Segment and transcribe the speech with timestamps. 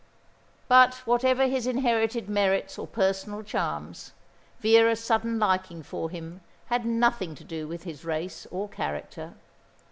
[0.67, 4.13] But whatever his inherited merits or personal charms,
[4.59, 9.35] Vera's sudden liking for him had nothing to do with his race or character.